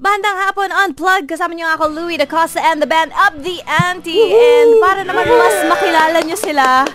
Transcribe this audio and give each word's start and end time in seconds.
Bandang 0.00 0.32
Hapon 0.48 0.72
Unplugged. 0.72 1.28
Kasama 1.28 1.52
niyo 1.52 1.68
ako, 1.76 1.92
Louie 1.92 2.16
Dacosta 2.16 2.56
and 2.56 2.80
the 2.80 2.88
band 2.88 3.12
Up 3.12 3.36
the 3.36 3.60
Ante. 3.68 4.16
And 4.32 4.80
para 4.80 5.04
naman 5.04 5.28
mas 5.28 5.56
makilala 5.68 6.24
niyo 6.24 6.40
sila. 6.40 6.88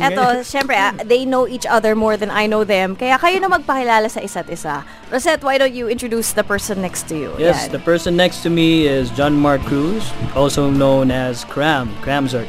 Eto, 0.00 0.40
syempre, 0.40 0.72
ah, 0.72 0.96
they 1.04 1.28
know 1.28 1.44
each 1.44 1.68
other 1.68 1.92
more 1.92 2.16
than 2.16 2.32
I 2.32 2.48
know 2.48 2.64
them. 2.64 2.96
Kaya 2.96 3.20
kayo 3.20 3.44
na 3.44 3.52
magpakilala 3.52 4.08
sa 4.08 4.24
isa't 4.24 4.48
isa. 4.48 4.88
Rosette, 5.12 5.44
why 5.44 5.60
don't 5.60 5.76
you 5.76 5.92
introduce 5.92 6.32
the 6.32 6.40
person 6.40 6.80
next 6.80 7.04
to 7.12 7.14
you? 7.14 7.30
Yes, 7.36 7.68
Yan. 7.68 7.76
the 7.76 7.82
person 7.84 8.16
next 8.16 8.40
to 8.40 8.48
me 8.48 8.88
is 8.88 9.12
John 9.12 9.36
Mark 9.36 9.60
Cruz, 9.68 10.08
also 10.32 10.72
known 10.72 11.12
as 11.12 11.44
Cram, 11.44 11.92
Cramzerk. 12.00 12.48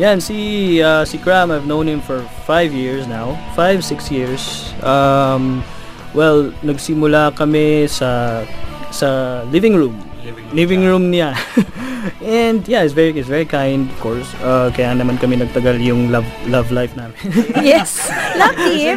Yan, 0.00 0.24
si, 0.24 0.80
uh, 0.80 1.04
si 1.04 1.20
Cram, 1.20 1.52
I've 1.52 1.68
known 1.68 1.84
him 1.84 2.00
for 2.00 2.24
five 2.48 2.72
years 2.72 3.04
now. 3.04 3.36
Five, 3.52 3.84
six 3.84 4.08
years. 4.08 4.72
Um, 4.80 5.60
well, 6.16 6.48
nagsimula 6.64 7.36
kami 7.36 7.92
sa 7.92 8.42
sa 8.94 9.42
living 9.50 9.74
room. 9.74 9.98
Living, 10.54 10.86
room 10.86 11.10
niya. 11.10 11.34
And 12.24 12.62
yeah, 12.64 12.86
it's 12.86 12.94
very 12.94 13.12
it's 13.12 13.28
very 13.28 13.44
kind, 13.44 13.90
of 13.90 13.96
course. 14.00 14.24
Uh, 14.40 14.70
kaya 14.72 14.94
naman 14.94 15.18
kami 15.20 15.36
nagtagal 15.36 15.82
yung 15.82 16.08
love 16.14 16.24
love 16.48 16.70
life 16.70 16.94
namin. 16.96 17.18
yes, 17.60 18.08
lucky. 18.38 18.88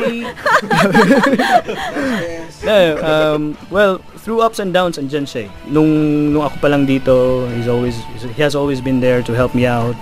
Yeah, 2.64 2.96
um, 3.12 3.58
well, 3.74 4.00
through 4.24 4.40
ups 4.40 4.60
and 4.62 4.72
downs, 4.72 4.96
andyan 5.02 5.28
siya 5.28 5.48
eh. 5.48 5.50
Nung, 5.68 5.90
nung 6.32 6.46
ako 6.46 6.64
pa 6.64 6.68
lang 6.72 6.88
dito, 6.88 7.44
he's 7.58 7.68
always, 7.68 8.00
he 8.22 8.40
has 8.40 8.56
always 8.56 8.80
been 8.80 9.04
there 9.04 9.20
to 9.24 9.34
help 9.36 9.52
me 9.52 9.68
out. 9.68 9.98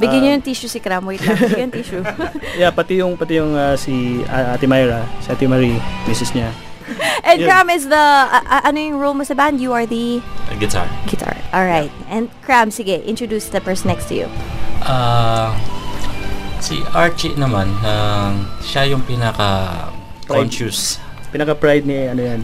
Bigyan 0.00 0.20
Uh, 0.20 0.24
niyo 0.24 0.32
yung 0.40 0.44
tissue 0.44 0.70
si 0.72 0.80
Cram. 0.80 1.04
Wait 1.04 1.20
lang. 1.20 1.36
Bigyan 1.36 1.68
yung 1.68 1.74
tissue. 1.76 2.02
Yeah, 2.56 2.72
pati 2.72 3.00
yung, 3.00 3.20
pati 3.20 3.36
yung 3.36 3.52
uh, 3.52 3.76
si 3.76 4.24
uh, 4.24 4.56
Ate 4.56 4.64
Myra, 4.64 5.04
si 5.20 5.28
Ate 5.28 5.44
Marie, 5.44 5.76
Mrs. 6.08 6.32
niya. 6.32 6.48
And 7.28 7.40
Yun. 7.40 7.48
Cram 7.48 7.68
is 7.70 7.84
the, 7.86 7.96
a- 7.96 8.46
a- 8.46 8.64
ano 8.64 8.78
yung 8.78 8.96
role 8.98 9.14
mo 9.14 9.24
sa 9.24 9.34
band? 9.34 9.60
You 9.60 9.72
are 9.72 9.86
the 9.86 10.20
guitar. 10.58 10.88
guitar. 11.06 11.36
Alright. 11.52 11.90
And 12.08 12.28
Cram, 12.42 12.70
sige, 12.70 13.00
introduce 13.04 13.48
the 13.48 13.60
person 13.60 13.88
next 13.88 14.08
to 14.08 14.14
you. 14.14 14.26
Ah, 14.82 15.54
si 16.58 16.80
Archie 16.92 17.34
naman, 17.34 17.70
ah, 17.82 18.32
siya 18.60 18.88
yung 18.88 19.02
pinaka 19.02 19.88
conscious. 20.26 20.98
Pinaka-pride 21.30 21.84
ni, 21.84 21.98
ano 22.06 22.20
yan, 22.20 22.40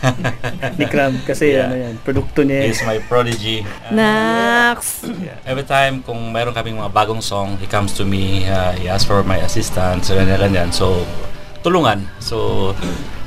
ni 0.80 0.84
Cram. 0.86 1.18
Kasi, 1.24 1.52
Yeah. 1.52 1.66
ano 1.66 1.76
yan, 1.76 1.94
produkto 2.00 2.40
niya. 2.40 2.64
He's 2.64 2.80
my 2.82 2.98
prodigy. 3.04 3.62
Ah, 3.90 3.92
Nax. 4.76 5.04
yeah. 5.18 5.36
Every 5.44 5.64
time 5.64 6.00
kung 6.00 6.30
meron 6.30 6.54
kaming 6.54 6.78
mga 6.78 6.88
bagong 6.90 7.20
song, 7.20 7.58
he 7.58 7.66
comes 7.66 7.92
to 7.96 8.04
me, 8.04 8.46
ah, 8.46 8.72
he 8.72 8.88
asks 8.88 9.04
for 9.04 9.20
my 9.22 9.40
assistance, 9.40 10.08
so 10.08 10.16
ganyan, 10.16 10.38
ganyan. 10.40 10.68
So, 10.70 11.04
tulungan. 11.60 12.08
So, 12.18 12.72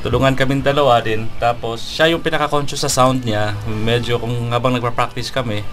tulungan 0.04 0.36
kaming 0.36 0.59
dalawa 0.59 1.00
din. 1.00 1.32
Tapos, 1.40 1.80
siya 1.80 2.12
yung 2.12 2.20
pinaka-conscious 2.20 2.84
sa 2.84 2.92
sound 2.92 3.23
niya. 3.23 3.56
Medyo 3.66 4.20
kung 4.20 4.52
habang 4.52 4.76
nagpa-practice 4.76 5.32
kami, 5.32 5.64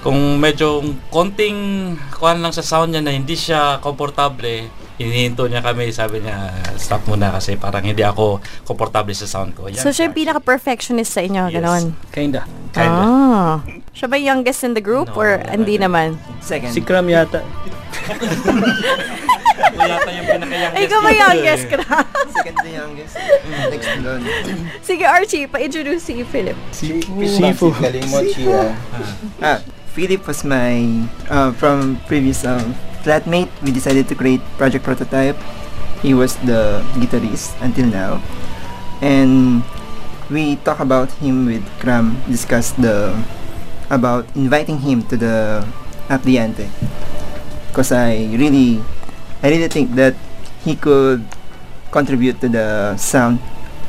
kung 0.00 0.16
medyo 0.40 0.80
konting 1.12 1.92
kuhan 2.08 2.40
lang 2.40 2.56
sa 2.56 2.64
sound 2.64 2.96
niya 2.96 3.04
na 3.04 3.12
hindi 3.12 3.36
siya 3.36 3.76
komportable, 3.84 4.72
hinihinto 4.96 5.44
niya 5.44 5.60
kami, 5.60 5.92
sabi 5.92 6.24
niya, 6.24 6.56
stop 6.80 7.04
muna 7.04 7.28
kasi 7.32 7.60
parang 7.60 7.84
hindi 7.84 8.00
ako 8.00 8.40
komportable 8.64 9.12
sa 9.12 9.28
sound 9.28 9.52
ko. 9.52 9.68
Yan, 9.68 9.84
So, 9.84 9.92
siya 9.92 10.08
yung 10.08 10.16
pinaka-perfectionist 10.16 11.12
sa 11.12 11.20
inyo, 11.20 11.52
Yes. 11.52 11.54
ganon. 11.60 11.84
Kinda. 12.08 12.48
Kinda. 12.72 13.02
Ah. 13.04 13.54
Siya 13.92 14.08
ba 14.08 14.16
yung 14.16 14.40
youngest 14.40 14.64
in 14.64 14.72
the 14.72 14.80
group 14.80 15.12
No, 15.12 15.20
or 15.20 15.36
hindi 15.52 15.76
naman? 15.76 16.16
Second. 16.40 16.72
Si 16.72 16.80
Cram 16.80 17.04
yata. 17.04 17.44
Ako 19.60 19.80
yata 19.84 20.10
yung 20.10 20.26
pinaka-youngest. 20.26 20.76
Ay, 20.76 20.82
ikaw 20.88 20.98
ba 21.00 21.10
dito 21.10 21.20
youngest 21.20 21.64
eh. 21.64 21.70
ka 21.70 21.76
na? 21.76 21.96
Second 22.32 22.56
the 22.64 22.72
youngest. 22.72 23.14
Next 23.68 23.86
to 23.86 23.98
Lon. 24.00 24.20
Sige, 24.80 25.04
Archie, 25.04 25.46
pa-introduce 25.46 26.02
si 26.02 26.24
Philip. 26.24 26.58
Sifu. 26.72 27.68
Galing 27.76 28.08
mo, 28.08 28.18
Chia. 28.24 28.72
Ah, 29.44 29.58
Philip 29.92 30.22
was 30.24 30.40
my, 30.46 31.04
uh, 31.28 31.50
from 31.58 31.98
previous 32.06 32.46
um, 32.46 32.74
flatmate. 33.02 33.50
We 33.60 33.70
decided 33.74 34.08
to 34.08 34.14
create 34.14 34.40
Project 34.56 34.86
Prototype. 34.86 35.36
He 36.00 36.14
was 36.16 36.36
the 36.48 36.80
guitarist 36.96 37.52
until 37.60 37.90
now. 37.90 38.24
And 39.04 39.62
we 40.30 40.56
talk 40.62 40.80
about 40.80 41.10
him 41.20 41.44
with 41.44 41.64
Kram, 41.80 42.16
discuss 42.30 42.72
the, 42.72 43.12
about 43.90 44.24
inviting 44.36 44.80
him 44.80 45.02
to 45.10 45.16
the 45.16 45.66
Apdiante. 46.08 46.70
Because 47.68 47.92
I 47.92 48.30
really, 48.34 48.80
I 49.42 49.48
really 49.48 49.68
think 49.68 49.94
that 49.96 50.14
he 50.64 50.76
could 50.76 51.24
contribute 51.90 52.40
to 52.40 52.48
the 52.48 52.96
sound 52.96 53.40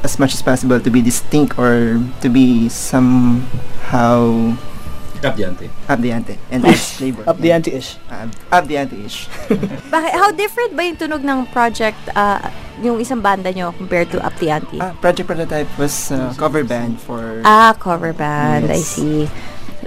as 0.04 0.18
much 0.18 0.34
as 0.34 0.42
possible 0.42 0.80
to 0.80 0.90
be 0.90 1.02
distinct 1.02 1.58
or 1.60 2.02
to 2.22 2.30
be 2.30 2.70
somehow 2.70 4.56
Kabyante. 5.22 5.70
Abdiante 5.86 6.34
and 6.50 6.66
its 6.72 6.98
flavor. 6.98 7.22
Up 7.30 7.38
the 7.38 7.52
ante-ish. 7.52 7.98
Uh, 8.10 8.26
Abdiante-ish. 8.50 9.30
Bakit, 9.94 10.14
how 10.18 10.32
different 10.34 10.74
ba 10.74 10.82
yung 10.82 10.98
tunog 10.98 11.22
ng 11.22 11.46
project, 11.54 12.02
ah, 12.18 12.42
yung 12.82 12.98
isang 12.98 13.22
banda 13.22 13.54
nyo 13.54 13.70
compared 13.78 14.10
to 14.10 14.18
Up 14.26 14.34
the 14.42 14.50
Ante? 14.50 14.82
Ah, 14.82 14.98
Project 14.98 15.30
Prototype 15.30 15.70
was 15.78 16.10
a 16.10 16.34
cover 16.42 16.66
band 16.66 16.98
for 16.98 17.46
Ah, 17.46 17.78
cover 17.78 18.18
band. 18.18 18.74
I 18.74 18.82
see. 18.82 19.30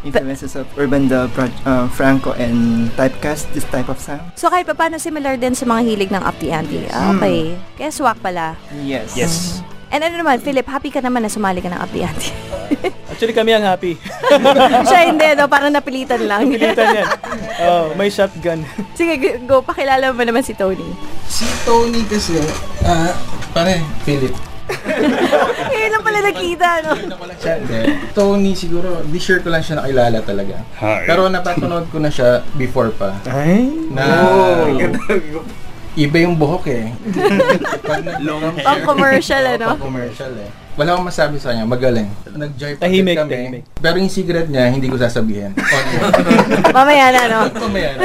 Influences 0.04 0.54
of 0.54 0.68
Urban 0.76 1.08
the 1.08 1.26
Pro- 1.32 1.52
uh, 1.64 1.88
Franco 1.88 2.36
and 2.36 2.88
Typecast, 2.94 3.50
this 3.56 3.64
type 3.72 3.88
of 3.88 3.96
sound. 3.96 4.22
So, 4.36 4.52
kahit 4.52 4.68
pa 4.68 4.76
paano 4.76 5.00
similar 5.00 5.40
din 5.40 5.56
sa 5.56 5.64
mga 5.64 5.80
hilig 5.82 6.10
ng 6.12 6.22
Up 6.22 6.36
the 6.38 6.52
Ante. 6.52 6.84
Ah, 6.92 7.10
okay. 7.16 7.56
Kaya 7.80 7.90
swak 7.90 8.20
pala. 8.20 8.54
Yes. 8.84 9.16
Yes. 9.16 9.64
And 9.88 10.04
ano 10.04 10.20
naman, 10.20 10.42
Philip, 10.44 10.66
happy 10.66 10.92
ka 10.92 11.00
naman 11.00 11.24
na 11.24 11.30
sumali 11.32 11.64
ka 11.64 11.72
ng 11.72 11.80
Up 11.80 11.90
the 11.90 12.04
Ante. 12.04 12.28
Actually, 13.10 13.34
kami 13.36 13.54
ang 13.54 13.64
happy. 13.64 13.94
Siya 14.90 15.00
hindi, 15.08 15.28
no? 15.38 15.46
Parang 15.46 15.70
napilitan 15.70 16.26
lang. 16.26 16.50
Pilitan 16.50 16.98
yan. 16.98 17.08
Oh, 17.62 17.94
may 17.94 18.10
shotgun. 18.10 18.66
Sige, 18.98 19.38
go. 19.46 19.62
Pakilala 19.62 20.10
mo 20.10 20.22
naman 20.26 20.42
si 20.42 20.52
Tony. 20.52 20.84
Si 21.30 21.46
Tony 21.62 22.02
kasi, 22.10 22.36
ah, 22.82 23.14
pare, 23.54 23.80
Philip. 24.02 24.34
Lang 25.94 26.02
pala 26.02 26.20
nakita, 26.26 26.68
no? 26.82 26.90
Ano 26.90 27.34
siya, 27.38 27.54
hindi. 27.62 27.80
Tony 28.10 28.52
siguro, 28.58 29.06
di 29.06 29.22
sure 29.22 29.38
ko 29.38 29.54
lang 29.54 29.62
siya 29.62 29.78
nakilala 29.78 30.18
talaga. 30.26 30.58
Pero 31.06 31.30
napapanood 31.30 31.86
ko 31.86 32.02
na 32.02 32.10
siya 32.10 32.42
before 32.58 32.90
pa. 32.90 33.14
Ay? 33.30 33.70
Na, 33.94 34.02
iba 35.94 36.16
yung 36.18 36.34
buhok 36.34 36.66
eh. 36.66 36.90
Pag 37.86 38.02
nag- 38.02 38.26
Pang 38.58 38.82
commercial, 38.82 39.38
ano? 39.46 39.78
Pang 39.78 39.86
commercial 39.86 40.34
eh. 40.34 40.50
Wala 40.74 40.98
akong 40.98 41.06
masabi 41.06 41.38
sa 41.38 41.54
kanya, 41.54 41.62
magaling. 41.62 42.10
Nag-jive 42.26 42.82
pa 42.82 42.90
Tahimik, 42.90 43.14
kami. 43.14 43.30
tahimik. 43.30 43.62
Pero 43.78 43.96
yung 44.02 44.10
secret 44.10 44.50
niya, 44.50 44.66
hindi 44.74 44.90
ko 44.90 44.98
sasabihin. 44.98 45.54
Okay. 45.62 46.74
Mamaya 46.74 47.06
na, 47.14 47.22
no? 47.30 47.40
Mamaya 47.62 47.90
na. 47.94 48.04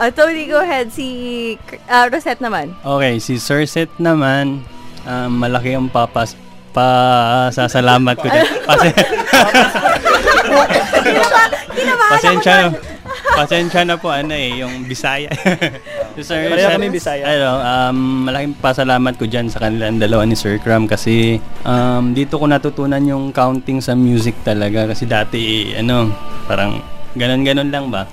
Uh, 0.00 0.08
Tony, 0.16 0.48
go 0.48 0.64
ahead. 0.64 0.88
Si 0.88 1.04
uh, 1.92 2.08
Rosette 2.08 2.40
naman. 2.40 2.72
Okay, 2.80 3.20
si 3.20 3.36
Sir 3.36 3.68
Seth 3.68 3.92
naman, 4.00 4.64
um, 5.04 5.28
malaki 5.36 5.76
ang 5.76 5.92
papas 5.92 6.32
pa 6.72 6.86
sasalamat 7.52 8.16
ko 8.16 8.26
dyan. 8.26 8.48
Kasi, 8.64 8.88
Kinabahan 11.72 12.08
ako 12.08 12.12
pasensya 12.12 12.52
na, 12.52 12.66
pasensya 13.36 13.82
na 13.84 13.94
po, 13.96 14.08
ano 14.12 14.34
eh, 14.36 14.60
yung 14.60 14.84
Bisaya. 14.84 15.28
si 16.16 16.22
Sir 16.28 16.52
Pareho 16.52 16.68
kami 16.76 16.88
Bisaya. 16.92 17.22
Ano, 17.24 17.48
um, 17.60 17.98
malaking 18.28 18.56
pasalamat 18.60 19.14
ko 19.16 19.24
dyan 19.24 19.48
sa 19.48 19.64
kanilang 19.64 19.98
dalawa 19.98 20.28
ni 20.28 20.36
Sir 20.36 20.60
Cram 20.60 20.84
kasi 20.84 21.40
um, 21.64 22.12
dito 22.12 22.36
ko 22.36 22.44
natutunan 22.48 23.02
yung 23.04 23.32
counting 23.32 23.80
sa 23.80 23.96
music 23.96 24.36
talaga 24.44 24.88
kasi 24.88 25.08
dati, 25.08 25.72
ano, 25.76 26.12
parang 26.44 26.80
ganon-ganon 27.16 27.68
lang 27.72 27.88
ba? 27.88 28.04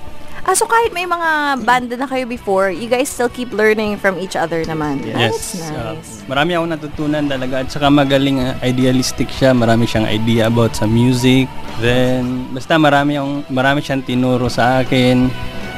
Ah, 0.50 0.58
so 0.58 0.66
kahit 0.66 0.90
may 0.90 1.06
mga 1.06 1.62
banda 1.62 1.94
na 1.94 2.10
kayo 2.10 2.26
before, 2.26 2.74
you 2.74 2.90
guys 2.90 3.06
still 3.06 3.30
keep 3.30 3.54
learning 3.54 3.94
from 3.94 4.18
each 4.18 4.34
other 4.34 4.66
naman. 4.66 4.98
That's 5.06 5.54
Yes. 5.54 5.70
uh, 5.70 5.94
nice. 5.94 6.26
marami 6.26 6.58
akong 6.58 6.70
natutunan 6.74 7.22
talaga 7.30 7.62
at 7.62 7.70
saka 7.70 7.86
magaling 7.86 8.42
uh, 8.42 8.58
idealistic 8.58 9.30
siya. 9.30 9.54
Marami 9.54 9.86
siyang 9.86 10.10
idea 10.10 10.50
about 10.50 10.74
sa 10.74 10.90
music. 10.90 11.46
Then 11.78 12.50
basta 12.50 12.74
marami 12.82 13.14
akong 13.14 13.46
marami 13.46 13.78
siyang 13.78 14.02
tinuro 14.02 14.50
sa 14.50 14.82
akin. 14.82 15.30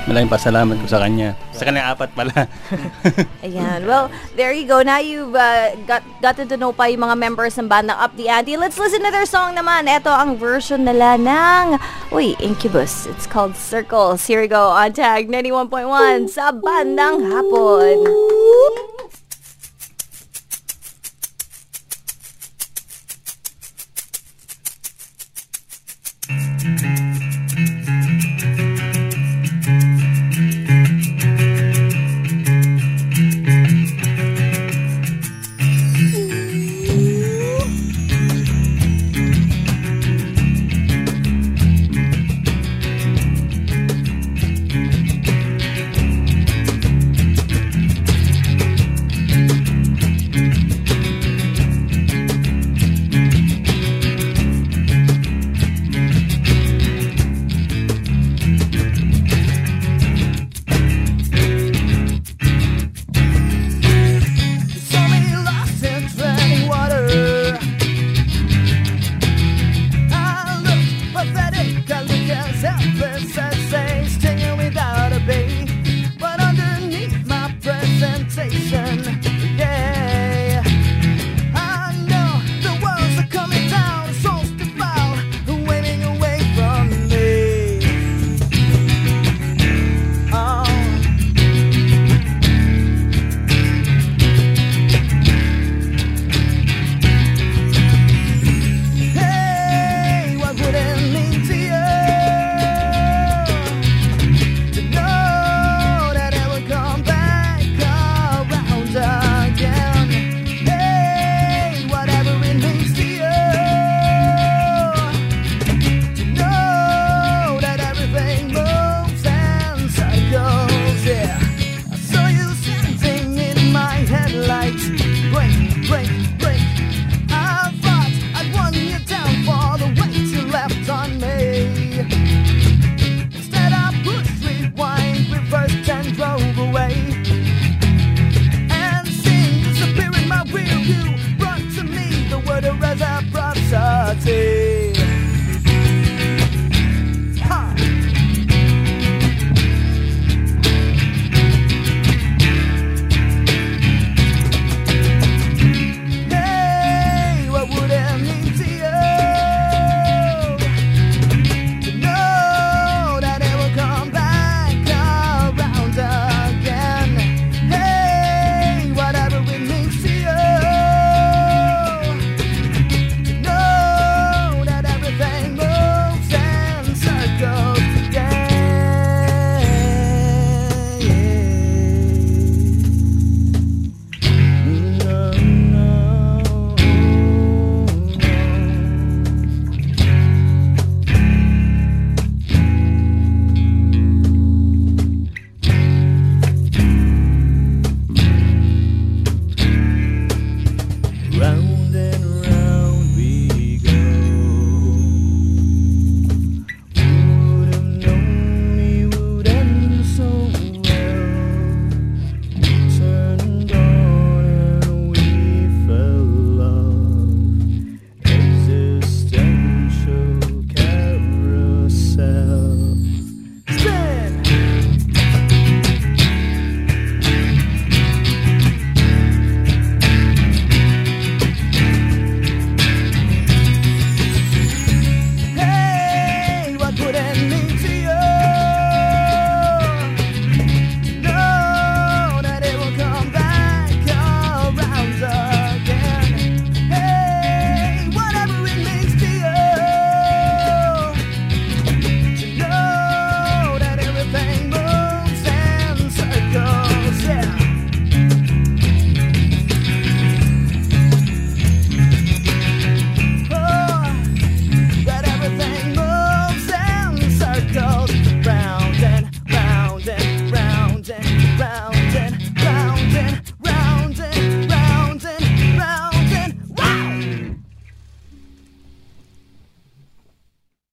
Malaking 0.02 0.34
pasalamat 0.34 0.76
ko 0.82 0.87
sa 0.90 0.99
kanya. 0.99 1.38
Sa 1.54 1.62
kanya 1.62 1.94
apat 1.94 2.10
pala. 2.10 2.50
Ayan. 3.46 3.87
Well, 3.87 4.10
there 4.34 4.50
you 4.50 4.66
go. 4.66 4.82
Now 4.82 4.99
you've 4.99 5.34
uh, 5.34 5.78
got, 5.87 6.02
gotten 6.19 6.50
to 6.50 6.58
know 6.58 6.75
pa 6.75 6.90
yung 6.90 7.06
mga 7.06 7.16
members 7.22 7.54
ng 7.54 7.70
bandang 7.70 7.99
Up 8.02 8.10
the 8.19 8.26
Ante. 8.26 8.58
Let's 8.58 8.78
listen 8.78 9.06
to 9.06 9.14
their 9.14 9.31
song 9.31 9.54
naman. 9.54 9.87
Ito 9.87 10.10
ang 10.10 10.34
version 10.43 10.82
nila 10.82 11.14
ng, 11.22 11.78
uy, 12.10 12.34
Incubus. 12.43 13.06
It's 13.06 13.31
called 13.31 13.54
Circles. 13.54 14.26
Here 14.26 14.43
we 14.43 14.50
go 14.50 14.75
on 14.75 14.90
Tag 14.90 15.31
91.1 15.31 16.26
sa 16.34 16.50
bandang 16.50 17.22
hapon. 17.22 18.02